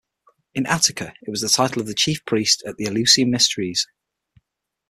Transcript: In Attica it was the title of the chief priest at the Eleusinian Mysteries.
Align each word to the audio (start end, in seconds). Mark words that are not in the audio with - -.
In 0.55 0.65
Attica 0.65 1.13
it 1.21 1.29
was 1.29 1.41
the 1.41 1.47
title 1.47 1.79
of 1.79 1.85
the 1.87 1.93
chief 1.93 2.25
priest 2.25 2.63
at 2.65 2.75
the 2.77 2.85
Eleusinian 2.87 3.29
Mysteries. 3.29 3.85